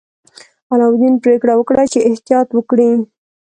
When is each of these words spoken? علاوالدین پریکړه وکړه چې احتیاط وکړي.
علاوالدین 0.71 1.15
پریکړه 1.23 1.53
وکړه 1.57 1.83
چې 1.91 1.99
احتیاط 2.09 2.47
وکړي. 2.53 2.91